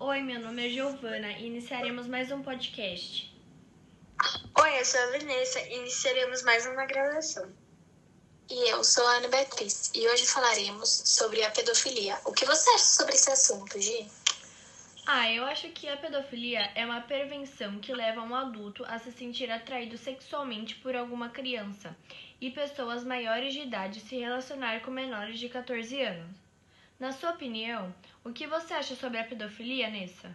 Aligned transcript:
Oi, 0.00 0.22
meu 0.22 0.38
nome 0.38 0.64
é 0.64 0.70
Giovana 0.70 1.32
e 1.32 1.46
iniciaremos 1.46 2.06
mais 2.06 2.30
um 2.30 2.40
podcast. 2.40 3.36
Oi, 4.56 4.80
eu 4.80 4.84
sou 4.84 5.00
a 5.00 5.18
Vanessa 5.18 5.60
e 5.60 5.76
iniciaremos 5.76 6.40
mais 6.44 6.64
uma 6.66 6.86
gravação. 6.86 7.52
E 8.48 8.70
eu 8.70 8.84
sou 8.84 9.04
a 9.04 9.16
Ana 9.16 9.26
Beatriz 9.26 9.90
e 9.92 10.06
hoje 10.06 10.24
falaremos 10.24 10.88
sobre 10.88 11.42
a 11.42 11.50
pedofilia. 11.50 12.16
O 12.24 12.32
que 12.32 12.44
você 12.44 12.70
acha 12.70 12.84
sobre 12.84 13.14
esse 13.14 13.28
assunto, 13.28 13.80
Gi? 13.80 14.06
Ah, 15.04 15.32
eu 15.32 15.44
acho 15.44 15.68
que 15.70 15.88
a 15.88 15.96
pedofilia 15.96 16.70
é 16.76 16.86
uma 16.86 17.00
prevenção 17.00 17.80
que 17.80 17.92
leva 17.92 18.20
um 18.20 18.36
adulto 18.36 18.84
a 18.86 19.00
se 19.00 19.10
sentir 19.10 19.50
atraído 19.50 19.98
sexualmente 19.98 20.76
por 20.76 20.94
alguma 20.94 21.30
criança 21.30 21.96
e 22.40 22.52
pessoas 22.52 23.02
maiores 23.02 23.52
de 23.52 23.62
idade 23.62 23.98
se 23.98 24.16
relacionar 24.16 24.80
com 24.82 24.92
menores 24.92 25.40
de 25.40 25.48
14 25.48 26.00
anos. 26.02 26.47
Na 26.98 27.12
sua 27.12 27.30
opinião, 27.30 27.94
o 28.24 28.32
que 28.32 28.48
você 28.48 28.74
acha 28.74 28.96
sobre 28.96 29.18
a 29.18 29.24
pedofilia, 29.24 29.88
Nessa? 29.88 30.34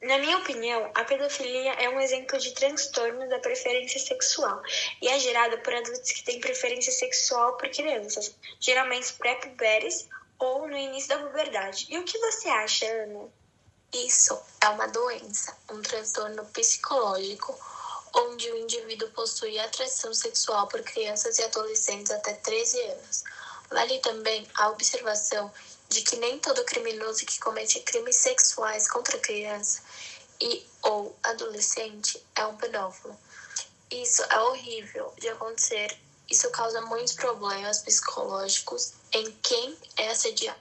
Na 0.00 0.18
minha 0.18 0.38
opinião, 0.38 0.92
a 0.94 1.02
pedofilia 1.02 1.72
é 1.72 1.88
um 1.88 2.00
exemplo 2.00 2.38
de 2.38 2.52
transtorno 2.52 3.28
da 3.28 3.40
preferência 3.40 3.98
sexual 3.98 4.62
e 5.02 5.08
é 5.08 5.18
gerada 5.18 5.58
por 5.58 5.74
adultos 5.74 6.12
que 6.12 6.22
têm 6.22 6.38
preferência 6.38 6.92
sexual 6.92 7.56
por 7.56 7.68
crianças, 7.70 8.32
geralmente 8.60 9.12
pré-puberes 9.14 10.08
ou 10.38 10.68
no 10.68 10.76
início 10.76 11.08
da 11.08 11.18
puberdade. 11.18 11.86
E 11.90 11.98
o 11.98 12.04
que 12.04 12.18
você 12.18 12.48
acha, 12.48 12.86
Ana? 12.86 13.28
Isso 13.92 14.40
é 14.60 14.68
uma 14.68 14.86
doença, 14.86 15.56
um 15.70 15.82
transtorno 15.82 16.44
psicológico, 16.46 17.58
onde 18.14 18.48
o 18.52 18.58
indivíduo 18.58 19.10
possui 19.10 19.58
atração 19.58 20.14
sexual 20.14 20.68
por 20.68 20.82
crianças 20.82 21.38
e 21.38 21.42
adolescentes 21.42 22.12
até 22.12 22.34
13 22.34 22.80
anos. 22.82 23.24
Vale 23.70 23.98
também 24.00 24.46
a 24.54 24.68
observação 24.70 25.52
de 25.88 26.02
que 26.02 26.16
nem 26.16 26.38
todo 26.38 26.64
criminoso 26.64 27.24
que 27.26 27.38
comete 27.38 27.80
crimes 27.80 28.16
sexuais 28.16 28.88
contra 28.88 29.18
criança 29.18 29.82
e 30.40 30.66
ou 30.82 31.16
adolescente 31.22 32.20
é 32.34 32.44
um 32.46 32.56
pedófilo. 32.56 33.16
Isso 33.90 34.22
é 34.24 34.40
horrível 34.40 35.12
de 35.18 35.28
acontecer. 35.28 35.96
Isso 36.28 36.50
causa 36.50 36.80
muitos 36.80 37.12
problemas 37.12 37.80
psicológicos 37.80 38.94
em 39.12 39.30
quem 39.42 39.76
é 39.96 40.08
assediado. 40.08 40.58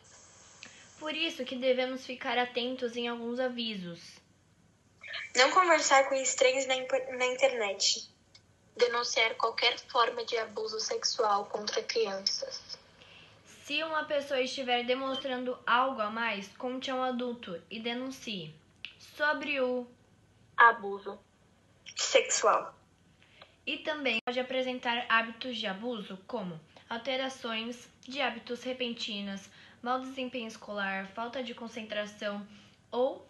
Por 0.99 1.13
isso 1.15 1.43
que 1.43 1.55
devemos 1.55 2.05
ficar 2.05 2.37
atentos 2.37 2.95
em 2.95 3.07
alguns 3.07 3.39
avisos. 3.39 3.99
Não 5.35 5.51
conversar 5.51 6.07
com 6.07 6.15
estranhos 6.15 6.65
na, 6.65 6.75
na 7.17 7.25
internet. 7.25 8.09
Denunciar 8.77 9.35
qualquer 9.35 9.77
forma 9.89 10.23
de 10.25 10.37
abuso 10.37 10.79
sexual 10.79 11.45
contra 11.45 11.83
crianças. 11.83 12.61
Se 13.63 13.81
uma 13.81 14.03
pessoa 14.03 14.41
estiver 14.41 14.83
demonstrando 14.83 15.57
algo 15.65 16.01
a 16.01 16.09
mais, 16.09 16.49
conte 16.57 16.91
a 16.91 16.95
um 16.95 17.01
adulto 17.01 17.57
e 17.71 17.79
denuncie. 17.79 18.53
Sobre 18.99 19.61
o 19.61 19.87
abuso 20.57 21.17
sexual. 21.95 22.77
E 23.65 23.77
também 23.77 24.19
pode 24.25 24.37
apresentar 24.37 25.05
hábitos 25.07 25.55
de 25.55 25.65
abuso, 25.65 26.19
como 26.27 26.59
alterações 26.89 27.89
de 28.01 28.19
hábitos 28.19 28.61
repentinas, 28.63 29.49
mau 29.81 30.01
desempenho 30.01 30.49
escolar, 30.49 31.07
falta 31.15 31.41
de 31.41 31.55
concentração 31.55 32.45
ou 32.91 33.25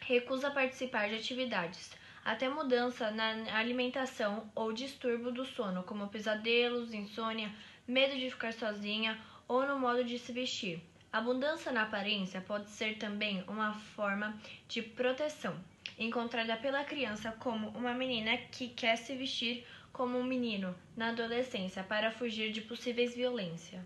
recusa 0.00 0.46
a 0.46 0.52
participar 0.52 1.08
de 1.08 1.16
atividades, 1.16 1.90
até 2.24 2.48
mudança 2.48 3.10
na 3.10 3.58
alimentação 3.58 4.48
ou 4.54 4.72
distúrbio 4.72 5.32
do 5.32 5.44
sono, 5.44 5.82
como 5.82 6.06
pesadelos, 6.06 6.94
insônia, 6.94 7.52
medo 7.84 8.16
de 8.16 8.30
ficar 8.30 8.52
sozinha 8.52 9.20
ou 9.52 9.66
no 9.66 9.78
modo 9.78 10.02
de 10.02 10.18
se 10.18 10.32
vestir. 10.32 10.80
Abundância 11.12 11.70
na 11.70 11.82
aparência 11.82 12.40
pode 12.40 12.70
ser 12.70 12.96
também 12.96 13.44
uma 13.46 13.74
forma 13.74 14.34
de 14.66 14.80
proteção, 14.80 15.54
encontrada 15.98 16.56
pela 16.56 16.84
criança 16.84 17.32
como 17.32 17.68
uma 17.68 17.92
menina 17.92 18.38
que 18.50 18.68
quer 18.68 18.96
se 18.96 19.14
vestir 19.14 19.66
como 19.92 20.18
um 20.18 20.24
menino 20.24 20.74
na 20.96 21.10
adolescência 21.10 21.84
para 21.84 22.10
fugir 22.10 22.50
de 22.50 22.62
possíveis 22.62 23.14
violência. 23.14 23.84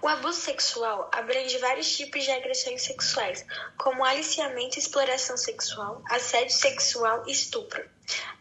O 0.00 0.08
abuso 0.08 0.40
sexual 0.40 1.08
abrange 1.12 1.56
vários 1.58 1.96
tipos 1.96 2.24
de 2.24 2.30
agressões 2.32 2.82
sexuais, 2.82 3.46
como 3.78 4.04
aliciamento 4.04 4.76
e 4.76 4.80
exploração 4.80 5.36
sexual, 5.36 6.02
assédio 6.10 6.54
sexual 6.54 7.22
e 7.26 7.32
estupro. 7.32 7.88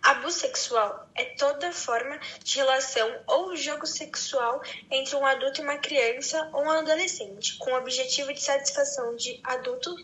Abuso 0.01 0.39
sexual 0.39 1.07
é 1.13 1.25
toda 1.35 1.71
forma 1.71 2.19
de 2.43 2.57
relação 2.57 3.23
ou 3.27 3.55
jogo 3.55 3.85
sexual 3.85 4.61
entre 4.89 5.15
um 5.15 5.25
adulto 5.25 5.61
e 5.61 5.63
uma 5.63 5.77
criança 5.77 6.49
ou 6.51 6.63
um 6.63 6.71
adolescente, 6.71 7.57
com 7.59 7.71
o 7.71 7.77
objetivo 7.77 8.33
de 8.33 8.41
satisfação 8.41 9.15
de 9.15 9.39
adultos 9.43 10.03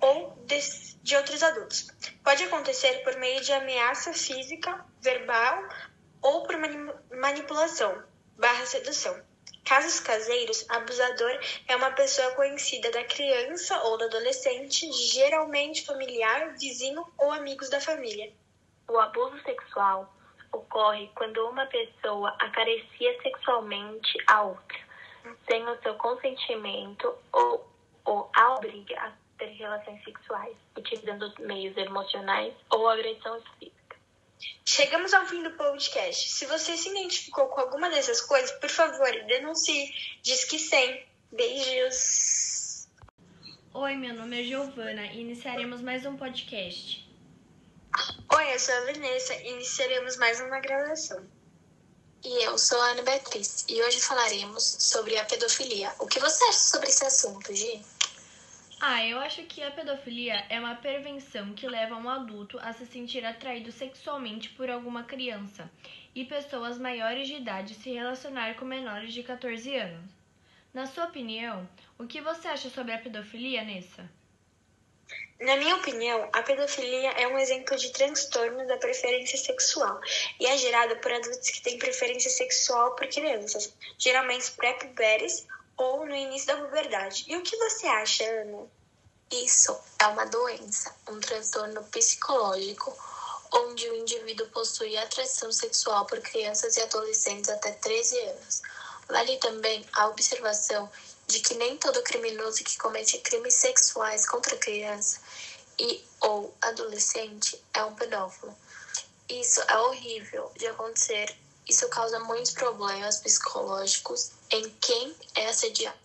ou 0.00 0.38
de, 0.44 1.16
outros 1.16 1.42
adultos. 1.42 1.88
Pode 2.22 2.44
acontecer 2.44 3.02
por 3.02 3.16
meio 3.16 3.40
de 3.40 3.52
ameaça 3.52 4.12
física, 4.12 4.84
verbal 5.00 5.66
ou 6.20 6.42
por 6.42 6.56
manipulação 7.10 8.02
barra 8.36 8.66
sedução. 8.66 9.27
Casos 9.68 10.00
caseiros, 10.00 10.64
abusador 10.70 11.38
é 11.68 11.76
uma 11.76 11.90
pessoa 11.90 12.30
conhecida 12.30 12.90
da 12.90 13.04
criança 13.04 13.78
ou 13.82 13.98
do 13.98 14.04
adolescente, 14.04 14.90
geralmente 14.90 15.84
familiar, 15.84 16.54
vizinho 16.58 17.04
ou 17.18 17.30
amigos 17.32 17.68
da 17.68 17.78
família. 17.78 18.32
O 18.88 18.98
abuso 18.98 19.38
sexual 19.42 20.10
ocorre 20.52 21.10
quando 21.14 21.46
uma 21.46 21.66
pessoa 21.66 22.30
acaricia 22.38 23.20
sexualmente 23.20 24.16
a 24.26 24.44
outra, 24.44 24.78
sem 25.46 25.62
o 25.68 25.78
seu 25.82 25.94
consentimento 25.96 27.14
ou, 27.30 27.68
ou 28.06 28.30
a 28.34 28.54
obriga 28.54 28.98
a 28.98 29.12
ter 29.36 29.50
relações 29.50 30.02
sexuais, 30.02 30.56
utilizando 30.78 31.30
meios 31.40 31.76
emocionais 31.76 32.54
ou 32.70 32.88
agressão 32.88 33.38
física. 33.58 33.77
Chegamos 34.64 35.12
ao 35.14 35.26
fim 35.26 35.42
do 35.42 35.50
podcast. 35.52 36.28
Se 36.28 36.46
você 36.46 36.76
se 36.76 36.88
identificou 36.90 37.46
com 37.48 37.60
alguma 37.60 37.90
dessas 37.90 38.20
coisas, 38.20 38.50
por 38.52 38.70
favor, 38.70 39.10
denuncie. 39.26 39.90
Diz 40.22 40.44
que 40.44 40.58
sim. 40.58 41.00
Beijos. 41.32 42.88
Oi, 43.74 43.96
meu 43.96 44.14
nome 44.14 44.40
é 44.40 44.44
Giovana 44.44 45.06
e 45.06 45.20
iniciaremos 45.20 45.80
mais 45.82 46.06
um 46.06 46.16
podcast. 46.16 47.06
Oi, 48.34 48.54
eu 48.54 48.58
sou 48.58 48.74
a 48.74 48.92
Vanessa 48.92 49.34
e 49.34 49.52
iniciaremos 49.52 50.16
mais 50.16 50.40
uma 50.40 50.60
gravação. 50.60 51.26
E 52.24 52.44
eu 52.44 52.58
sou 52.58 52.80
a 52.80 52.90
Ana 52.90 53.02
Beatriz 53.02 53.64
e 53.68 53.80
hoje 53.82 54.00
falaremos 54.00 54.76
sobre 54.80 55.16
a 55.16 55.24
pedofilia. 55.24 55.92
O 55.98 56.06
que 56.06 56.18
você 56.18 56.42
acha 56.44 56.58
sobre 56.58 56.88
esse 56.88 57.04
assunto, 57.04 57.54
Gi? 57.54 57.80
Ah, 58.80 59.04
eu 59.04 59.18
acho 59.18 59.42
que 59.42 59.60
a 59.60 59.72
pedofilia 59.72 60.46
é 60.48 60.60
uma 60.60 60.76
prevenção 60.76 61.52
que 61.52 61.66
leva 61.66 61.96
um 61.96 62.08
adulto 62.08 62.56
a 62.62 62.72
se 62.72 62.86
sentir 62.86 63.24
atraído 63.24 63.72
sexualmente 63.72 64.50
por 64.50 64.70
alguma 64.70 65.02
criança 65.02 65.68
e 66.14 66.24
pessoas 66.24 66.78
maiores 66.78 67.26
de 67.26 67.34
idade 67.34 67.74
se 67.74 67.90
relacionar 67.90 68.54
com 68.54 68.64
menores 68.64 69.12
de 69.12 69.24
14 69.24 69.74
anos. 69.74 70.08
Na 70.72 70.86
sua 70.86 71.06
opinião, 71.06 71.68
o 71.98 72.06
que 72.06 72.20
você 72.20 72.46
acha 72.46 72.70
sobre 72.70 72.92
a 72.92 72.98
pedofilia, 72.98 73.64
Nessa? 73.64 74.08
Na 75.40 75.56
minha 75.56 75.74
opinião, 75.74 76.28
a 76.32 76.42
pedofilia 76.42 77.10
é 77.12 77.26
um 77.26 77.38
exemplo 77.38 77.76
de 77.76 77.92
transtorno 77.92 78.64
da 78.64 78.76
preferência 78.76 79.38
sexual 79.38 80.00
e 80.38 80.46
é 80.46 80.56
gerada 80.56 80.94
por 80.96 81.12
adultos 81.12 81.50
que 81.50 81.62
têm 81.62 81.78
preferência 81.78 82.30
sexual 82.30 82.94
por 82.94 83.08
crianças, 83.08 83.74
geralmente 83.98 84.52
pré-puberes 84.52 85.48
ou 85.78 86.04
no 86.04 86.14
início 86.14 86.48
da 86.48 86.56
puberdade. 86.56 87.24
E 87.28 87.36
o 87.36 87.42
que 87.42 87.56
você 87.56 87.86
acha, 87.86 88.24
Ana? 88.24 88.66
Isso 89.30 89.78
é 89.98 90.06
uma 90.06 90.24
doença, 90.26 90.94
um 91.08 91.20
transtorno 91.20 91.82
psicológico, 91.84 92.96
onde 93.52 93.88
o 93.88 93.96
indivíduo 93.96 94.48
possui 94.48 94.96
atração 94.96 95.52
sexual 95.52 96.04
por 96.06 96.20
crianças 96.20 96.76
e 96.76 96.82
adolescentes 96.82 97.48
até 97.48 97.72
13 97.72 98.18
anos. 98.18 98.62
Vale 99.08 99.36
também 99.38 99.86
a 99.94 100.08
observação 100.08 100.90
de 101.26 101.40
que 101.40 101.54
nem 101.54 101.76
todo 101.76 102.02
criminoso 102.02 102.64
que 102.64 102.76
comete 102.78 103.18
crimes 103.18 103.54
sexuais 103.54 104.28
contra 104.28 104.56
criança 104.56 105.20
e 105.78 106.04
ou 106.20 106.54
adolescente 106.60 107.62
é 107.72 107.84
um 107.84 107.94
pedófilo. 107.94 108.54
Isso 109.28 109.60
é 109.62 109.78
horrível 109.78 110.50
de 110.56 110.66
acontecer 110.66 111.36
isso 111.68 111.86
causa 111.90 112.18
muitos 112.20 112.52
problemas 112.52 113.18
psicológicos 113.18 114.30
em 114.50 114.70
quem 114.80 115.14
é 115.34 115.48
assediado. 115.48 115.98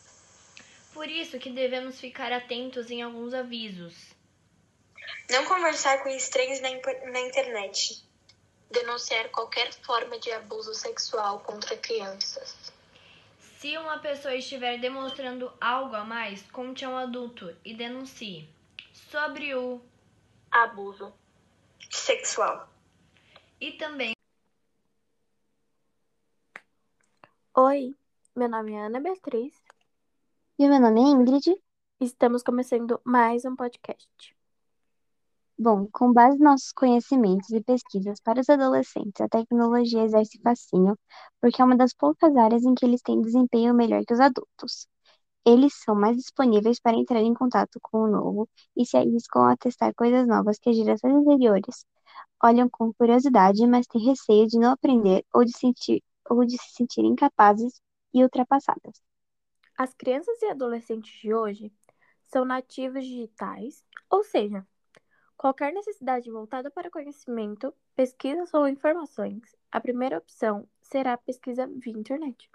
Por 0.93 1.09
isso 1.09 1.39
que 1.39 1.49
devemos 1.49 1.99
ficar 1.99 2.31
atentos 2.31 2.91
em 2.91 3.01
alguns 3.01 3.33
avisos. 3.33 4.13
Não 5.29 5.45
conversar 5.45 6.03
com 6.03 6.09
estranhos 6.09 6.59
na, 6.61 6.69
na 7.11 7.19
internet. 7.21 8.03
Denunciar 8.69 9.29
qualquer 9.29 9.71
forma 9.73 10.19
de 10.19 10.31
abuso 10.31 10.73
sexual 10.73 11.39
contra 11.39 11.77
crianças. 11.77 12.73
Se 13.59 13.77
uma 13.77 13.99
pessoa 13.99 14.35
estiver 14.35 14.77
demonstrando 14.79 15.51
algo 15.59 15.95
a 15.95 16.03
mais, 16.03 16.41
conte 16.51 16.83
a 16.83 16.89
um 16.89 16.97
adulto 16.97 17.55
e 17.63 17.73
denuncie. 17.73 18.49
Sobre 19.09 19.55
o 19.55 19.81
abuso 20.51 21.13
sexual. 21.89 22.69
E 23.59 23.71
também 23.71 24.13
Oi, 27.55 27.95
meu 28.35 28.49
nome 28.49 28.73
é 28.73 28.85
Ana 28.87 28.99
Beatriz. 28.99 29.53
E 30.57 30.67
meu 30.67 30.79
nome 30.79 30.99
é 31.01 31.03
Ingrid. 31.03 31.55
Estamos 31.99 32.41
começando 32.41 32.99
mais 33.03 33.45
um 33.45 33.55
podcast. 33.55 34.35
Bom, 35.57 35.87
com 35.91 36.11
base 36.11 36.39
nos 36.39 36.43
nossos 36.43 36.71
conhecimentos 36.71 37.51
e 37.51 37.61
pesquisas 37.61 38.19
para 38.19 38.41
os 38.41 38.49
adolescentes, 38.49 39.21
a 39.21 39.29
tecnologia 39.29 40.03
exerce 40.03 40.39
fascínio 40.41 40.97
porque 41.39 41.61
é 41.61 41.65
uma 41.65 41.77
das 41.77 41.93
poucas 41.93 42.35
áreas 42.35 42.63
em 42.63 42.73
que 42.73 42.83
eles 42.83 43.03
têm 43.03 43.21
desempenho 43.21 43.71
melhor 43.71 44.03
que 44.03 44.13
os 44.15 44.19
adultos. 44.19 44.87
Eles 45.45 45.75
são 45.83 45.93
mais 45.93 46.17
disponíveis 46.17 46.79
para 46.79 46.97
entrar 46.97 47.21
em 47.21 47.35
contato 47.35 47.79
com 47.83 47.99
o 47.99 48.07
novo 48.07 48.49
e 48.75 48.83
se 48.83 48.97
arriscam 48.97 49.43
a 49.43 49.55
testar 49.55 49.93
coisas 49.93 50.27
novas 50.27 50.57
que 50.57 50.71
as 50.71 50.75
gerações 50.75 51.13
anteriores 51.13 51.85
olham 52.43 52.67
com 52.67 52.91
curiosidade, 52.93 53.67
mas 53.67 53.85
têm 53.85 54.03
receio 54.03 54.47
de 54.47 54.57
não 54.57 54.71
aprender 54.71 55.23
ou 55.31 55.45
de, 55.45 55.55
sentir, 55.55 56.03
ou 56.27 56.43
de 56.43 56.57
se 56.57 56.71
sentir 56.73 57.01
incapazes 57.01 57.79
e 58.13 58.23
ultrapassadas. 58.23 59.01
As 59.77 59.93
crianças 59.93 60.41
e 60.41 60.45
adolescentes 60.45 61.19
de 61.19 61.33
hoje 61.33 61.71
são 62.23 62.45
nativos 62.45 63.03
digitais, 63.05 63.83
ou 64.09 64.23
seja, 64.23 64.65
qualquer 65.35 65.73
necessidade 65.73 66.29
voltada 66.29 66.69
para 66.69 66.91
conhecimento, 66.91 67.73
pesquisas 67.95 68.53
ou 68.53 68.67
informações, 68.67 69.41
a 69.71 69.79
primeira 69.81 70.17
opção 70.17 70.67
será 70.81 71.13
a 71.13 71.17
pesquisa 71.17 71.67
via 71.67 71.93
internet, 71.93 72.49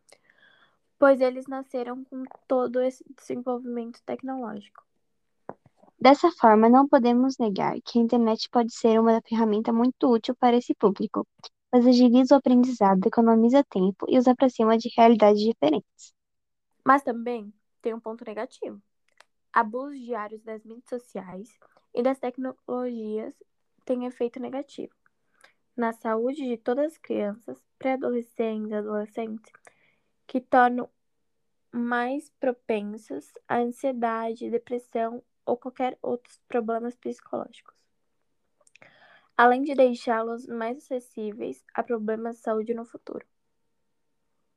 pois 0.99 1.21
eles 1.21 1.47
nasceram 1.47 2.05
com 2.05 2.25
todo 2.47 2.81
esse 2.81 3.05
desenvolvimento 3.17 4.01
tecnológico. 4.05 4.85
Dessa 6.01 6.31
forma, 6.31 6.69
não 6.69 6.87
podemos 6.87 7.37
negar 7.39 7.75
que 7.85 7.99
a 7.99 8.03
internet 8.03 8.49
pode 8.51 8.73
ser 8.73 9.01
uma 9.01 9.21
ferramenta 9.29 9.73
muito 9.73 10.09
útil 10.09 10.35
para 10.37 10.57
esse 10.57 10.73
público, 10.73 11.27
pois 11.71 11.87
agiliza 11.87 12.35
o 12.35 12.39
aprendizado, 12.39 13.07
economiza 13.07 13.65
tempo 13.65 14.07
e 14.09 14.19
os 14.19 14.27
aproxima 14.27 14.77
de 14.79 14.91
realidades 14.97 15.41
diferentes. 15.41 16.15
Mas 16.85 17.03
também 17.03 17.53
tem 17.83 17.95
um 17.95 18.01
ponto 18.01 18.25
negativo 18.25 18.81
abusos 19.53 19.99
diários 19.99 20.43
das 20.43 20.65
mídias 20.65 20.89
sociais 20.89 21.59
e 21.95 22.03
das 22.03 22.19
tecnologias 22.19 23.35
têm 23.85 24.05
efeito 24.07 24.39
negativo 24.39 24.95
na 25.77 25.93
saúde 25.93 26.43
de 26.47 26.57
todas 26.57 26.93
as 26.93 26.99
crianças, 26.99 27.65
pré-adolescentes 27.79 28.71
e 28.71 28.75
adolescentes, 28.75 29.53
que 30.27 30.41
tornam 30.41 30.89
mais 31.73 32.31
propensas 32.41 33.33
à 33.49 33.59
ansiedade, 33.59 34.51
depressão 34.51 35.23
ou 35.47 35.57
qualquer 35.57 35.99
outros 36.03 36.41
problemas 36.49 36.97
psicológicos. 36.97 37.75
Além 39.39 39.63
de 39.63 39.73
deixá-los 39.73 40.49
mais 40.49 40.79
acessíveis 40.79 41.65
a 41.73 41.85
problemas 41.85 42.37
de 42.37 42.43
saúde 42.43 42.75
no 42.75 42.85
futuro. 42.85 43.25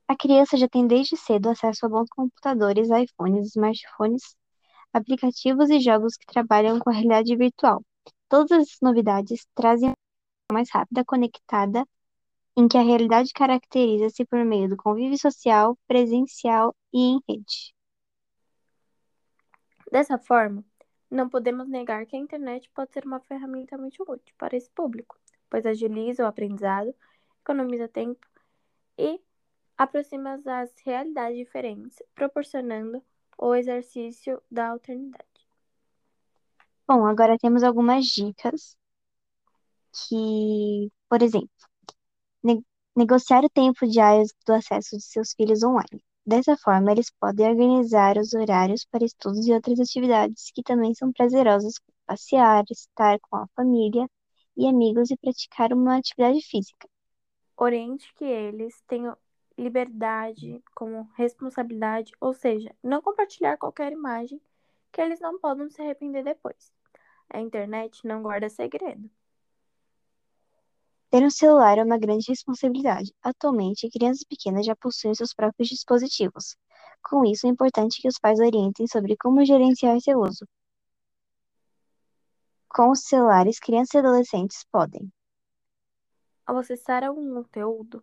A 0.08 0.16
criança 0.16 0.56
já 0.56 0.68
tem 0.68 0.88
desde 0.88 1.16
cedo 1.16 1.48
acesso 1.48 1.86
a 1.86 1.88
bons 1.88 2.08
computadores, 2.10 2.88
iPhones, 2.90 3.50
smartphones 3.50 4.34
aplicativos 4.92 5.70
e 5.70 5.78
jogos 5.78 6.16
que 6.16 6.26
trabalham 6.26 6.80
com 6.80 6.90
a 6.90 6.92
realidade 6.92 7.36
virtual. 7.36 7.80
Todas 8.28 8.50
essas 8.50 8.78
novidades 8.82 9.46
trazem 9.54 9.90
uma 10.50 10.58
mais 10.58 10.68
rápida, 10.68 11.04
conectada, 11.04 11.86
em 12.56 12.66
que 12.66 12.76
a 12.76 12.82
realidade 12.82 13.32
caracteriza-se 13.32 14.24
por 14.26 14.44
meio 14.44 14.68
do 14.68 14.76
convívio 14.76 15.16
social, 15.16 15.78
presencial 15.86 16.74
e 16.92 16.98
em 16.98 17.20
rede. 17.28 17.72
Dessa 19.92 20.18
forma, 20.18 20.64
não 21.12 21.28
podemos 21.28 21.68
negar 21.68 22.06
que 22.06 22.16
a 22.16 22.18
internet 22.18 22.70
pode 22.70 22.92
ser 22.92 23.04
uma 23.04 23.20
ferramenta 23.20 23.76
muito 23.76 24.02
útil 24.02 24.34
para 24.38 24.56
esse 24.56 24.70
público, 24.70 25.18
pois 25.50 25.66
agiliza 25.66 26.24
o 26.24 26.26
aprendizado, 26.26 26.94
economiza 27.42 27.86
tempo 27.86 28.26
e 28.98 29.20
aproxima 29.76 30.40
as 30.46 30.72
realidades 30.84 31.36
diferentes, 31.36 32.02
proporcionando 32.14 33.02
o 33.36 33.54
exercício 33.54 34.42
da 34.50 34.68
alternidade. 34.70 35.26
Bom, 36.88 37.06
agora 37.06 37.36
temos 37.38 37.62
algumas 37.62 38.06
dicas 38.06 38.76
que, 40.08 40.90
por 41.08 41.22
exemplo, 41.22 41.50
ne 42.42 42.62
negociar 42.96 43.44
o 43.44 43.50
tempo 43.50 43.86
diário 43.86 44.24
do 44.46 44.54
acesso 44.54 44.96
de 44.96 45.02
seus 45.02 45.32
filhos 45.34 45.62
online. 45.62 46.02
Dessa 46.26 46.56
forma, 46.56 46.90
eles 46.90 47.12
podem 47.20 47.48
organizar 47.48 48.16
os 48.18 48.32
horários 48.34 48.84
para 48.84 49.04
estudos 49.04 49.46
e 49.46 49.52
outras 49.52 49.78
atividades 49.78 50.50
que 50.52 50.60
também 50.62 50.92
são 50.94 51.12
prazerosas, 51.12 51.78
como 51.78 51.96
passear, 52.06 52.64
estar 52.70 53.20
com 53.20 53.36
a 53.36 53.46
família 53.54 54.08
e 54.56 54.66
amigos 54.66 55.10
e 55.12 55.16
praticar 55.16 55.72
uma 55.72 55.98
atividade 55.98 56.40
física. 56.42 56.88
Oriente 57.56 58.12
que 58.14 58.24
eles 58.24 58.80
tenham 58.82 59.16
liberdade 59.56 60.62
como 60.74 61.10
responsabilidade, 61.16 62.12
ou 62.20 62.34
seja, 62.34 62.74
não 62.82 63.00
compartilhar 63.00 63.56
qualquer 63.56 63.92
imagem 63.92 64.40
que 64.92 65.00
eles 65.00 65.20
não 65.20 65.38
podem 65.38 65.70
se 65.70 65.80
arrepender 65.80 66.24
depois. 66.24 66.72
A 67.30 67.40
internet 67.40 68.06
não 68.06 68.22
guarda 68.22 68.48
segredo. 68.50 69.10
Ter 71.12 71.22
um 71.22 71.30
celular 71.30 71.76
é 71.76 71.84
uma 71.84 71.98
grande 71.98 72.24
responsabilidade. 72.28 73.14
Atualmente, 73.22 73.90
crianças 73.90 74.24
pequenas 74.24 74.64
já 74.64 74.74
possuem 74.74 75.14
seus 75.14 75.34
próprios 75.34 75.68
dispositivos. 75.68 76.56
Com 77.04 77.24
isso, 77.26 77.46
é 77.46 77.50
importante 77.50 78.00
que 78.00 78.08
os 78.08 78.18
pais 78.18 78.40
orientem 78.40 78.86
sobre 78.88 79.16
como 79.18 79.44
gerenciar 79.44 80.00
seu 80.00 80.18
uso. 80.18 80.48
Com 82.68 82.90
os 82.90 83.00
celulares, 83.00 83.60
crianças 83.60 83.92
e 83.92 83.98
adolescentes 83.98 84.64
podem 84.72 85.12
ao 86.46 86.56
acessar 86.58 87.04
algum 87.04 87.34
conteúdo, 87.34 88.02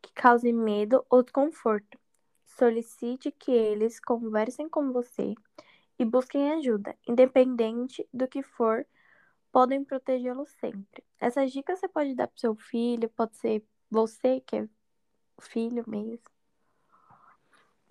que 0.00 0.12
cause 0.12 0.52
medo 0.52 1.04
ou 1.08 1.22
desconforto. 1.22 1.98
Solicite 2.44 3.30
que 3.30 3.50
eles 3.50 3.98
conversem 3.98 4.68
com 4.68 4.92
você 4.92 5.34
e 5.98 6.04
busquem 6.04 6.52
ajuda, 6.52 6.94
independente 7.08 8.06
do 8.12 8.28
que 8.28 8.42
for, 8.42 8.86
podem 9.52 9.84
protegê-lo 9.84 10.46
sempre. 10.46 11.04
Essas 11.20 11.52
dicas 11.52 11.78
você 11.78 11.88
pode 11.88 12.14
dar 12.14 12.26
para 12.26 12.40
seu 12.40 12.56
filho, 12.56 13.08
pode 13.10 13.36
ser 13.36 13.62
você 13.90 14.40
que 14.40 14.56
é 14.56 14.68
filho 15.40 15.84
mesmo. 15.86 16.24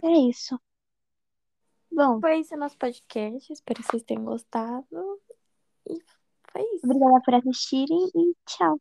É 0.04 0.12
isso. 0.30 0.60
Bom, 1.92 2.20
foi 2.20 2.40
esse 2.40 2.56
o 2.56 2.58
nosso 2.58 2.78
podcast. 2.78 3.54
Espero 3.54 3.82
que 3.82 3.88
vocês 3.88 4.04
tenham 4.04 4.26
gostado. 4.26 5.22
E 5.88 6.02
foi 6.52 6.64
isso. 6.76 6.86
Obrigada 6.86 7.22
por 7.24 7.36
assistirem 7.36 8.10
e 8.16 8.36
tchau. 8.46 8.80